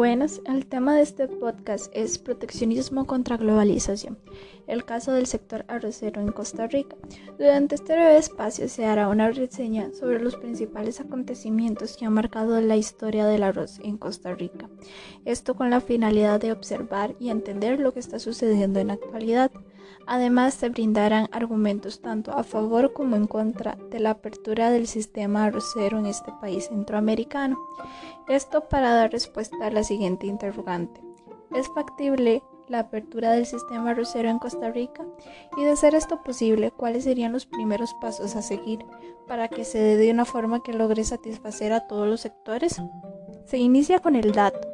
Buenas, 0.00 0.40
el 0.46 0.64
tema 0.64 0.96
de 0.96 1.02
este 1.02 1.28
podcast 1.28 1.92
es 1.94 2.16
proteccionismo 2.16 3.06
contra 3.06 3.36
globalización, 3.36 4.18
el 4.66 4.86
caso 4.86 5.12
del 5.12 5.26
sector 5.26 5.66
arrocero 5.68 6.22
en 6.22 6.32
Costa 6.32 6.66
Rica. 6.66 6.96
Durante 7.38 7.74
este 7.74 7.92
breve 7.92 8.16
espacio 8.16 8.66
se 8.70 8.86
hará 8.86 9.08
una 9.08 9.30
reseña 9.30 9.92
sobre 9.92 10.18
los 10.22 10.36
principales 10.36 11.00
acontecimientos 11.00 11.98
que 11.98 12.06
han 12.06 12.14
marcado 12.14 12.58
la 12.62 12.78
historia 12.78 13.26
del 13.26 13.42
arroz 13.42 13.78
en 13.84 13.98
Costa 13.98 14.34
Rica. 14.34 14.70
Esto 15.26 15.54
con 15.54 15.68
la 15.68 15.82
finalidad 15.82 16.40
de 16.40 16.52
observar 16.52 17.14
y 17.20 17.28
entender 17.28 17.78
lo 17.78 17.92
que 17.92 18.00
está 18.00 18.18
sucediendo 18.18 18.80
en 18.80 18.86
la 18.86 18.94
actualidad. 18.94 19.50
Además, 20.06 20.54
se 20.54 20.68
brindarán 20.68 21.28
argumentos 21.32 22.00
tanto 22.00 22.32
a 22.32 22.42
favor 22.42 22.92
como 22.92 23.16
en 23.16 23.26
contra 23.26 23.76
de 23.90 24.00
la 24.00 24.10
apertura 24.10 24.70
del 24.70 24.86
sistema 24.86 25.44
arrocero 25.44 25.98
en 25.98 26.06
este 26.06 26.32
país 26.40 26.66
centroamericano. 26.66 27.58
Esto 28.28 28.68
para 28.68 28.94
dar 28.94 29.12
respuesta 29.12 29.56
a 29.66 29.70
la 29.70 29.84
siguiente 29.84 30.26
interrogante. 30.26 31.00
¿Es 31.54 31.68
factible 31.68 32.42
la 32.68 32.80
apertura 32.80 33.32
del 33.32 33.46
sistema 33.46 33.90
arrocero 33.90 34.28
en 34.28 34.38
Costa 34.38 34.70
Rica? 34.70 35.04
Y 35.56 35.64
de 35.64 35.76
ser 35.76 35.94
esto 35.94 36.22
posible, 36.22 36.70
¿cuáles 36.70 37.04
serían 37.04 37.32
los 37.32 37.46
primeros 37.46 37.94
pasos 38.00 38.36
a 38.36 38.42
seguir 38.42 38.84
para 39.26 39.48
que 39.48 39.64
se 39.64 39.78
dé 39.78 39.96
de 39.96 40.10
una 40.10 40.24
forma 40.24 40.62
que 40.62 40.72
logre 40.72 41.04
satisfacer 41.04 41.72
a 41.72 41.86
todos 41.86 42.08
los 42.08 42.20
sectores? 42.20 42.80
Se 43.44 43.58
inicia 43.58 43.98
con 43.98 44.16
el 44.16 44.32
dato 44.32 44.68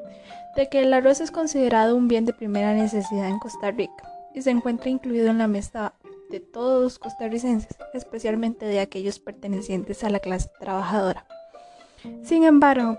de 0.56 0.68
que 0.68 0.82
el 0.82 0.92
arroz 0.92 1.20
es 1.20 1.30
considerado 1.30 1.96
un 1.96 2.08
bien 2.08 2.24
de 2.24 2.32
primera 2.32 2.72
necesidad 2.74 3.28
en 3.28 3.38
Costa 3.38 3.70
Rica 3.70 4.15
y 4.36 4.42
se 4.42 4.50
encuentra 4.50 4.90
incluido 4.90 5.28
en 5.28 5.38
la 5.38 5.48
mesa 5.48 5.94
de 6.30 6.40
todos 6.40 6.82
los 6.82 6.98
costarricenses, 6.98 7.74
especialmente 7.94 8.66
de 8.66 8.80
aquellos 8.80 9.18
pertenecientes 9.18 10.04
a 10.04 10.10
la 10.10 10.20
clase 10.20 10.50
trabajadora. 10.60 11.26
Sin 12.22 12.44
embargo, 12.44 12.98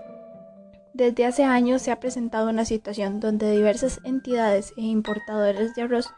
desde 0.94 1.24
hace 1.24 1.44
años 1.44 1.80
se 1.82 1.92
ha 1.92 2.00
presentado 2.00 2.50
una 2.50 2.64
situación 2.64 3.20
donde 3.20 3.52
diversas 3.52 4.00
entidades 4.04 4.72
e 4.76 4.82
importadores 4.82 5.76
de 5.76 5.82
arroz 5.82 6.10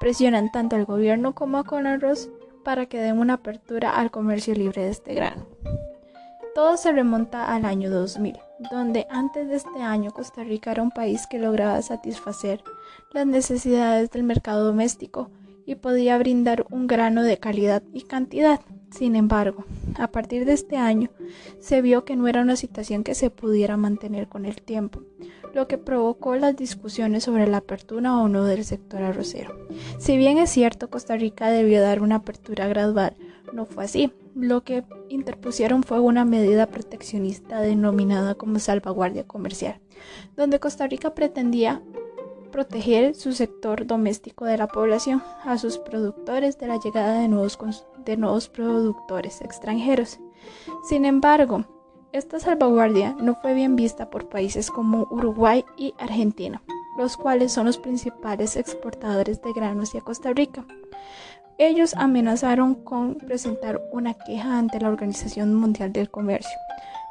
presionan 0.00 0.50
tanto 0.50 0.74
al 0.74 0.86
gobierno 0.86 1.34
como 1.34 1.58
a 1.58 1.64
Conarroz 1.64 2.30
para 2.64 2.86
que 2.86 2.98
den 2.98 3.18
una 3.18 3.34
apertura 3.34 3.90
al 3.90 4.10
comercio 4.10 4.54
libre 4.54 4.84
de 4.84 4.90
este 4.90 5.12
grano. 5.14 5.46
Todo 6.54 6.78
se 6.78 6.92
remonta 6.92 7.54
al 7.54 7.66
año 7.66 7.90
2000, 7.90 8.38
donde 8.70 9.06
antes 9.10 9.48
de 9.48 9.56
este 9.56 9.82
año 9.82 10.12
Costa 10.12 10.44
Rica 10.44 10.70
era 10.70 10.82
un 10.82 10.90
país 10.90 11.26
que 11.26 11.38
lograba 11.38 11.82
satisfacer 11.82 12.62
las 13.12 13.26
necesidades 13.26 14.10
del 14.10 14.22
mercado 14.22 14.64
doméstico 14.64 15.30
y 15.66 15.76
podía 15.76 16.18
brindar 16.18 16.66
un 16.70 16.86
grano 16.86 17.22
de 17.22 17.38
calidad 17.38 17.82
y 17.92 18.02
cantidad. 18.02 18.60
Sin 18.90 19.16
embargo, 19.16 19.64
a 19.98 20.08
partir 20.08 20.44
de 20.44 20.52
este 20.52 20.76
año 20.76 21.08
se 21.60 21.80
vio 21.80 22.04
que 22.04 22.16
no 22.16 22.28
era 22.28 22.42
una 22.42 22.56
situación 22.56 23.04
que 23.04 23.14
se 23.14 23.30
pudiera 23.30 23.76
mantener 23.76 24.28
con 24.28 24.44
el 24.44 24.60
tiempo, 24.60 25.02
lo 25.54 25.66
que 25.66 25.78
provocó 25.78 26.36
las 26.36 26.56
discusiones 26.56 27.24
sobre 27.24 27.46
la 27.46 27.58
apertura 27.58 28.18
o 28.18 28.28
no 28.28 28.44
del 28.44 28.64
sector 28.64 29.02
arrocero. 29.02 29.66
Si 29.98 30.16
bien 30.16 30.38
es 30.38 30.50
cierto 30.50 30.90
Costa 30.90 31.16
Rica 31.16 31.50
debió 31.50 31.80
dar 31.80 32.02
una 32.02 32.16
apertura 32.16 32.66
gradual, 32.66 33.16
no 33.52 33.64
fue 33.66 33.84
así. 33.84 34.12
Lo 34.34 34.62
que 34.64 34.84
interpusieron 35.08 35.82
fue 35.82 36.00
una 36.00 36.24
medida 36.24 36.66
proteccionista 36.66 37.60
denominada 37.60 38.34
como 38.34 38.58
salvaguardia 38.58 39.24
comercial, 39.24 39.78
donde 40.36 40.58
Costa 40.58 40.86
Rica 40.86 41.14
pretendía 41.14 41.82
proteger 42.52 43.16
su 43.16 43.32
sector 43.32 43.84
doméstico 43.86 44.44
de 44.44 44.56
la 44.56 44.68
población, 44.68 45.20
a 45.44 45.58
sus 45.58 45.78
productores 45.78 46.58
de 46.58 46.68
la 46.68 46.78
llegada 46.78 47.18
de 47.18 47.26
nuevos, 47.26 47.58
de 48.04 48.16
nuevos 48.16 48.48
productores 48.48 49.40
extranjeros. 49.40 50.20
Sin 50.84 51.04
embargo, 51.04 51.64
esta 52.12 52.38
salvaguardia 52.38 53.16
no 53.18 53.34
fue 53.34 53.54
bien 53.54 53.74
vista 53.74 54.10
por 54.10 54.28
países 54.28 54.70
como 54.70 55.08
Uruguay 55.10 55.64
y 55.76 55.94
Argentina, 55.98 56.62
los 56.96 57.16
cuales 57.16 57.50
son 57.50 57.66
los 57.66 57.78
principales 57.78 58.56
exportadores 58.56 59.42
de 59.42 59.52
granos 59.52 59.88
hacia 59.88 60.02
Costa 60.02 60.32
Rica. 60.32 60.64
Ellos 61.58 61.94
amenazaron 61.94 62.74
con 62.74 63.14
presentar 63.14 63.80
una 63.92 64.14
queja 64.14 64.58
ante 64.58 64.78
la 64.80 64.88
Organización 64.88 65.54
Mundial 65.54 65.92
del 65.92 66.10
Comercio. 66.10 66.56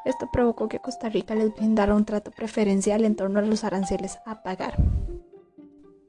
Esto 0.03 0.29
provocó 0.31 0.67
que 0.67 0.79
Costa 0.79 1.09
Rica 1.09 1.35
les 1.35 1.53
brindara 1.53 1.95
un 1.95 2.05
trato 2.05 2.31
preferencial 2.31 3.05
en 3.05 3.15
torno 3.15 3.39
a 3.39 3.43
los 3.43 3.63
aranceles 3.63 4.19
a 4.25 4.41
pagar. 4.41 4.77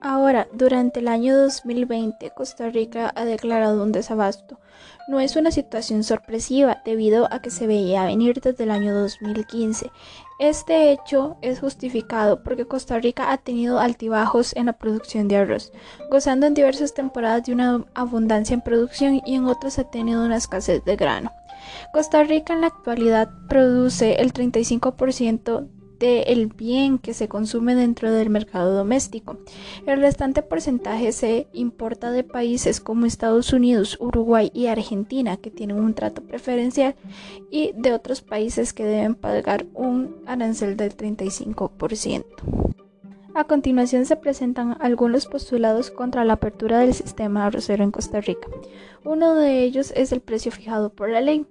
Ahora, 0.04 0.48
durante 0.52 0.98
el 0.98 1.06
año 1.06 1.38
2020, 1.38 2.32
Costa 2.32 2.68
Rica 2.70 3.12
ha 3.14 3.24
declarado 3.24 3.80
un 3.84 3.92
desabasto. 3.92 4.58
No 5.06 5.20
es 5.20 5.36
una 5.36 5.52
situación 5.52 6.02
sorpresiva 6.02 6.82
debido 6.84 7.32
a 7.32 7.40
que 7.40 7.50
se 7.50 7.68
veía 7.68 8.04
venir 8.04 8.40
desde 8.40 8.64
el 8.64 8.72
año 8.72 8.92
2015. 8.94 9.92
Este 10.40 10.90
hecho 10.90 11.36
es 11.40 11.60
justificado 11.60 12.42
porque 12.42 12.66
Costa 12.66 12.98
Rica 12.98 13.30
ha 13.30 13.38
tenido 13.38 13.78
altibajos 13.78 14.56
en 14.56 14.66
la 14.66 14.72
producción 14.72 15.28
de 15.28 15.36
arroz, 15.36 15.70
gozando 16.10 16.46
en 16.48 16.54
diversas 16.54 16.94
temporadas 16.94 17.44
de 17.44 17.52
una 17.52 17.84
abundancia 17.94 18.54
en 18.54 18.60
producción 18.60 19.22
y 19.24 19.36
en 19.36 19.44
otras 19.44 19.78
ha 19.78 19.84
tenido 19.84 20.24
una 20.24 20.36
escasez 20.36 20.84
de 20.84 20.96
grano. 20.96 21.30
Costa 21.92 22.24
Rica 22.24 22.54
en 22.54 22.62
la 22.62 22.66
actualidad 22.66 23.30
produce 23.48 24.14
el 24.14 24.32
35% 24.32 25.68
el 26.02 26.46
bien 26.46 26.98
que 26.98 27.14
se 27.14 27.28
consume 27.28 27.74
dentro 27.74 28.10
del 28.12 28.30
mercado 28.30 28.74
doméstico. 28.74 29.38
El 29.86 30.00
restante 30.00 30.42
porcentaje 30.42 31.12
se 31.12 31.46
importa 31.52 32.10
de 32.10 32.24
países 32.24 32.80
como 32.80 33.06
Estados 33.06 33.52
Unidos, 33.52 33.96
Uruguay 34.00 34.50
y 34.54 34.66
Argentina, 34.66 35.36
que 35.36 35.50
tienen 35.50 35.78
un 35.78 35.94
trato 35.94 36.22
preferencial, 36.22 36.94
y 37.50 37.72
de 37.76 37.92
otros 37.92 38.20
países 38.20 38.72
que 38.72 38.84
deben 38.84 39.14
pagar 39.14 39.66
un 39.74 40.16
arancel 40.26 40.76
del 40.76 40.96
35%. 40.96 42.24
A 43.34 43.44
continuación 43.44 44.04
se 44.04 44.16
presentan 44.16 44.76
algunos 44.80 45.26
postulados 45.26 45.90
contra 45.90 46.24
la 46.24 46.34
apertura 46.34 46.80
del 46.80 46.92
sistema 46.92 47.46
arrocero 47.46 47.82
en 47.82 47.90
Costa 47.90 48.20
Rica. 48.20 48.46
Uno 49.04 49.34
de 49.34 49.62
ellos 49.62 49.90
es 49.96 50.12
el 50.12 50.20
precio 50.20 50.52
fijado 50.52 50.90
por 50.90 51.08
la 51.08 51.22
ley 51.22 51.46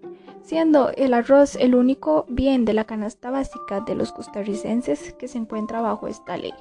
siendo 0.51 0.89
el 0.97 1.13
arroz 1.13 1.55
el 1.55 1.75
único 1.75 2.25
bien 2.27 2.65
de 2.65 2.73
la 2.73 2.83
canasta 2.83 3.31
básica 3.31 3.79
de 3.79 3.95
los 3.95 4.11
costarricenses 4.11 5.13
que 5.13 5.29
se 5.29 5.37
encuentra 5.37 5.79
bajo 5.79 6.09
esta 6.09 6.35
ley. 6.35 6.53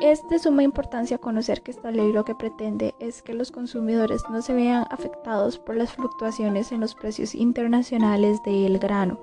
Es 0.00 0.20
de 0.28 0.40
suma 0.40 0.64
importancia 0.64 1.18
conocer 1.18 1.62
que 1.62 1.70
esta 1.70 1.92
ley 1.92 2.12
lo 2.12 2.24
que 2.24 2.34
pretende 2.34 2.96
es 2.98 3.22
que 3.22 3.34
los 3.34 3.52
consumidores 3.52 4.24
no 4.30 4.42
se 4.42 4.52
vean 4.52 4.84
afectados 4.90 5.60
por 5.60 5.76
las 5.76 5.92
fluctuaciones 5.92 6.72
en 6.72 6.80
los 6.80 6.96
precios 6.96 7.36
internacionales 7.36 8.42
del 8.44 8.80
grano, 8.80 9.20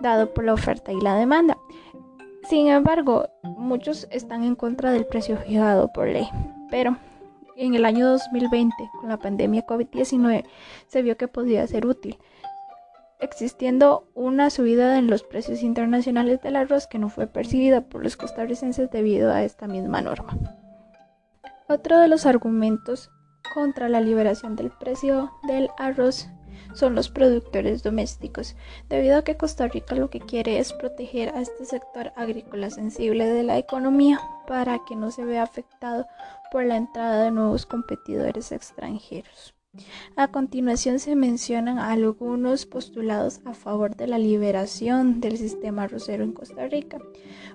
dado 0.00 0.32
por 0.32 0.44
la 0.44 0.54
oferta 0.54 0.92
y 0.92 1.00
la 1.00 1.16
demanda. 1.16 1.58
Sin 2.48 2.68
embargo, 2.68 3.28
muchos 3.42 4.06
están 4.12 4.44
en 4.44 4.54
contra 4.54 4.92
del 4.92 5.06
precio 5.06 5.38
fijado 5.38 5.92
por 5.92 6.06
ley, 6.06 6.28
pero 6.70 6.96
en 7.56 7.74
el 7.74 7.84
año 7.84 8.10
2020, 8.10 8.76
con 9.00 9.08
la 9.08 9.18
pandemia 9.18 9.66
COVID-19, 9.66 10.44
se 10.86 11.02
vio 11.02 11.16
que 11.16 11.26
podía 11.26 11.66
ser 11.66 11.84
útil 11.84 12.16
existiendo 13.20 14.08
una 14.14 14.50
subida 14.50 14.98
en 14.98 15.08
los 15.08 15.22
precios 15.22 15.62
internacionales 15.62 16.40
del 16.40 16.56
arroz 16.56 16.86
que 16.86 16.98
no 16.98 17.08
fue 17.08 17.26
percibida 17.26 17.82
por 17.82 18.02
los 18.02 18.16
costarricenses 18.16 18.90
debido 18.90 19.32
a 19.32 19.42
esta 19.42 19.66
misma 19.66 20.00
norma. 20.00 20.38
Otro 21.68 21.98
de 21.98 22.08
los 22.08 22.26
argumentos 22.26 23.10
contra 23.54 23.88
la 23.88 24.00
liberación 24.00 24.56
del 24.56 24.70
precio 24.70 25.30
del 25.46 25.68
arroz 25.78 26.28
son 26.74 26.94
los 26.94 27.08
productores 27.08 27.82
domésticos, 27.82 28.56
debido 28.88 29.18
a 29.18 29.22
que 29.22 29.36
Costa 29.36 29.68
Rica 29.68 29.94
lo 29.94 30.10
que 30.10 30.20
quiere 30.20 30.58
es 30.58 30.72
proteger 30.72 31.34
a 31.34 31.40
este 31.40 31.64
sector 31.64 32.12
agrícola 32.16 32.70
sensible 32.70 33.26
de 33.26 33.42
la 33.42 33.58
economía 33.58 34.20
para 34.46 34.78
que 34.84 34.96
no 34.96 35.10
se 35.10 35.24
vea 35.24 35.42
afectado 35.42 36.06
por 36.50 36.64
la 36.64 36.76
entrada 36.76 37.24
de 37.24 37.30
nuevos 37.30 37.66
competidores 37.66 38.52
extranjeros. 38.52 39.57
A 40.16 40.28
continuación 40.28 40.98
se 40.98 41.16
mencionan 41.16 41.78
algunos 41.78 42.66
postulados 42.66 43.40
a 43.44 43.54
favor 43.54 43.96
de 43.96 44.06
la 44.06 44.18
liberación 44.18 45.20
del 45.20 45.36
sistema 45.36 45.84
arrocero 45.84 46.24
en 46.24 46.32
Costa 46.32 46.66
Rica. 46.66 46.98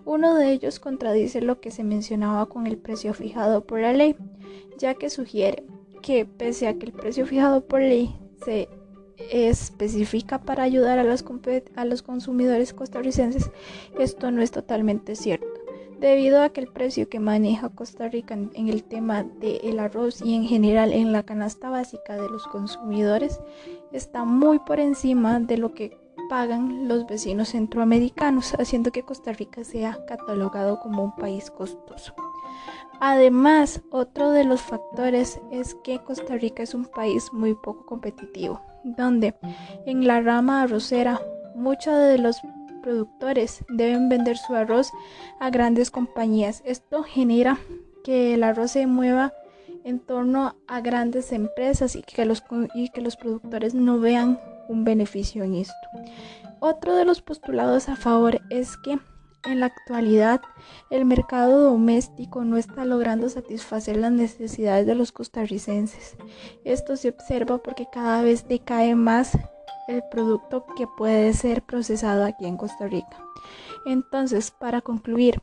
Uno 0.06 0.36
de 0.36 0.52
ellos 0.52 0.80
contradice 0.80 1.42
lo 1.42 1.60
que 1.60 1.72
se 1.72 1.84
mencionaba 1.84 2.48
con 2.48 2.68
el 2.68 2.78
precio 2.78 3.14
fijado 3.14 3.66
por 3.66 3.82
la 3.82 3.94
ley, 3.94 4.16
ya 4.78 4.96
que 4.96 5.10
sugiere 5.10 5.64
que 6.02 6.26
pese 6.26 6.68
a 6.68 6.74
que 6.74 6.88
el 6.88 6.94
precio 6.94 7.26
fijado 7.26 7.66
por 7.66 7.80
ley 7.80 8.16
se 8.44 8.68
especifica 9.32 10.42
para 10.42 10.64
ayudar 10.64 11.00
a 11.00 11.86
los 11.86 12.02
consumidores 12.04 12.74
costarricenses, 12.74 13.52
esto 14.00 14.32
no 14.32 14.42
es 14.42 14.52
totalmente 14.52 15.16
cierto 15.16 15.53
debido 16.04 16.42
a 16.42 16.50
que 16.50 16.60
el 16.60 16.68
precio 16.68 17.08
que 17.08 17.22
maneja 17.22 17.70
Costa 17.70 18.10
Rica 18.10 18.34
en 18.34 18.68
el 18.68 18.84
tema 18.84 19.24
del 19.24 19.80
arroz 19.80 20.22
y 20.22 20.36
en 20.36 20.44
general 20.44 20.92
en 20.92 21.14
la 21.14 21.24
canasta 21.24 21.70
básica 21.70 22.16
de 22.16 22.30
los 22.30 22.46
consumidores 22.48 23.40
está 23.94 24.26
muy 24.26 24.60
por 24.60 24.82
encima 24.82 25.40
de 25.40 25.58
lo 25.58 25.74
que 25.74 25.98
pagan 26.30 26.90
los 26.90 27.08
vecinos 27.08 27.50
centroamericanos, 27.50 28.54
haciendo 28.60 28.92
que 28.92 29.04
Costa 29.04 29.32
Rica 29.32 29.64
sea 29.64 29.98
catalogado 30.06 30.82
como 30.82 31.04
un 31.06 31.16
país 31.16 31.50
costoso. 31.50 32.14
Además, 33.00 33.82
otro 33.90 34.32
de 34.32 34.44
los 34.44 34.62
factores 34.62 35.40
es 35.52 35.74
que 35.86 36.00
Costa 36.00 36.36
Rica 36.36 36.64
es 36.64 36.74
un 36.74 36.86
país 36.86 37.32
muy 37.32 37.56
poco 37.56 37.86
competitivo, 37.86 38.62
donde 38.84 39.36
en 39.86 40.06
la 40.06 40.20
rama 40.20 40.64
arrocera 40.64 41.22
muchos 41.56 41.98
de 41.98 42.18
los 42.18 42.42
productores 42.84 43.66
deben 43.70 44.10
vender 44.10 44.38
su 44.38 44.54
arroz 44.54 44.92
a 45.40 45.50
grandes 45.50 45.90
compañías. 45.90 46.62
Esto 46.66 47.02
genera 47.02 47.58
que 48.04 48.36
el 48.36 48.44
arroz 48.44 48.72
se 48.72 48.86
mueva 48.86 49.34
en 49.84 50.00
torno 50.00 50.56
a 50.68 50.82
grandes 50.82 51.32
empresas 51.32 51.96
y 51.96 52.04
que 52.04 52.26
los, 52.26 52.42
que 52.42 53.02
los 53.02 53.16
productores 53.16 53.74
no 53.74 54.00
vean 54.00 54.40
un 54.68 54.84
beneficio 54.84 55.44
en 55.44 55.56
esto. 55.56 55.88
Otro 56.60 56.96
de 56.96 57.06
los 57.06 57.22
postulados 57.22 57.90
a 57.90 57.96
favor 57.96 58.42
es 58.50 58.78
que 58.78 59.00
en 59.46 59.60
la 59.60 59.66
actualidad 59.66 60.42
el 60.90 61.04
mercado 61.06 61.64
doméstico 61.64 62.46
no 62.46 62.58
está 62.58 62.86
logrando 62.86 63.28
satisfacer 63.30 63.98
las 63.98 64.12
necesidades 64.12 64.86
de 64.86 64.96
los 64.96 65.12
costarricenses. 65.12 66.16
Esto 66.64 66.96
se 66.96 67.10
observa 67.10 67.58
porque 67.58 67.88
cada 67.92 68.22
vez 68.22 68.48
decae 68.48 68.96
más 68.96 69.38
el 69.88 70.04
producto 70.12 70.66
que 70.78 70.88
puede 70.88 71.34
ser 71.34 71.62
procesado 71.62 72.24
aquí 72.24 72.46
en 72.46 72.58
Costa 72.58 72.88
Rica. 72.88 73.24
Entonces, 73.86 74.52
para 74.52 74.82
concluir, 74.82 75.42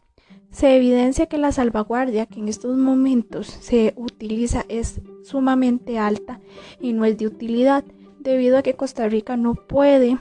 se 0.51 0.77
evidencia 0.77 1.27
que 1.27 1.39
la 1.39 1.53
salvaguardia 1.53 2.27
que 2.27 2.41
en 2.41 2.49
estos 2.49 2.77
momentos 2.77 3.47
se 3.47 3.95
utiliza 3.97 4.65
es 4.69 5.01
sumamente 5.23 5.99
alta 5.99 6.41
y 6.81 6.93
no 6.93 7.05
es 7.05 7.19
de 7.19 7.27
utilidad, 7.27 7.85
debido 8.19 8.59
a 8.59 8.63
que 8.63 8.75
Costa 8.75 9.09
Rica 9.09 9.37
no 9.37 9.55
puede 9.55 10.19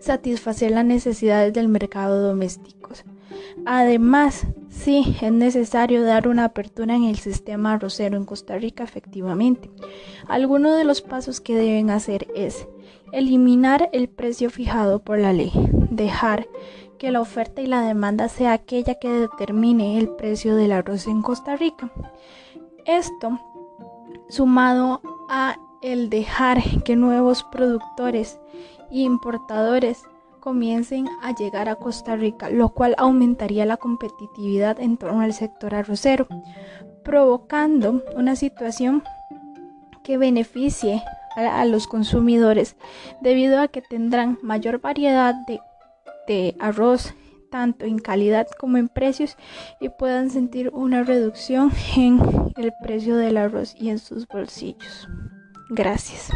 satisfacer 0.00 0.70
las 0.70 0.84
necesidades 0.84 1.52
del 1.52 1.68
mercado 1.68 2.22
doméstico. 2.22 2.90
Además, 3.64 4.46
sí 4.68 5.16
es 5.20 5.32
necesario 5.32 6.02
dar 6.04 6.28
una 6.28 6.44
apertura 6.44 6.94
en 6.94 7.04
el 7.04 7.18
sistema 7.18 7.74
arrocero 7.74 8.16
en 8.16 8.24
Costa 8.24 8.58
Rica 8.58 8.84
efectivamente. 8.84 9.70
Algunos 10.28 10.76
de 10.76 10.84
los 10.84 11.02
pasos 11.02 11.40
que 11.40 11.56
deben 11.56 11.90
hacer 11.90 12.26
es 12.34 12.68
eliminar 13.12 13.88
el 13.92 14.08
precio 14.08 14.50
fijado 14.50 15.00
por 15.00 15.18
la 15.18 15.32
ley, 15.32 15.52
dejar 15.90 16.46
que 16.98 17.10
la 17.10 17.20
oferta 17.20 17.60
y 17.60 17.66
la 17.66 17.82
demanda 17.82 18.28
sea 18.28 18.52
aquella 18.52 18.94
que 18.96 19.10
determine 19.10 19.98
el 19.98 20.08
precio 20.08 20.56
del 20.56 20.72
arroz 20.72 21.06
en 21.06 21.22
Costa 21.22 21.56
Rica. 21.56 21.90
Esto 22.84 23.38
sumado 24.28 25.00
a 25.28 25.56
el 25.82 26.08
dejar 26.10 26.62
que 26.84 26.96
nuevos 26.96 27.44
productores 27.44 28.40
e 28.90 29.00
importadores 29.00 30.04
comiencen 30.46 31.08
a 31.22 31.34
llegar 31.34 31.68
a 31.68 31.74
Costa 31.74 32.14
Rica, 32.14 32.50
lo 32.50 32.68
cual 32.68 32.94
aumentaría 32.98 33.66
la 33.66 33.78
competitividad 33.78 34.78
en 34.78 34.96
torno 34.96 35.22
al 35.22 35.32
sector 35.32 35.74
arrocero, 35.74 36.28
provocando 37.02 38.04
una 38.14 38.36
situación 38.36 39.02
que 40.04 40.18
beneficie 40.18 41.02
a, 41.34 41.64
los 41.64 41.88
consumidores 41.88 42.76
debido 43.20 43.60
a 43.60 43.66
que 43.66 43.82
tendrán 43.82 44.38
mayor 44.40 44.80
variedad 44.80 45.34
de 45.48 45.58
de 46.28 46.54
arroz 46.60 47.12
tanto 47.50 47.84
en 47.84 47.98
calidad 47.98 48.46
como 48.56 48.76
en 48.76 48.88
precios 48.88 49.36
y 49.80 49.88
puedan 49.88 50.30
sentir 50.30 50.70
una 50.72 51.02
reducción 51.02 51.72
en 51.96 52.20
el 52.56 52.72
precio 52.82 53.16
del 53.16 53.36
arroz 53.36 53.74
y 53.76 53.90
en 53.90 53.98
sus 53.98 54.28
bolsillos. 54.28 55.08
Gracias. 55.70 56.30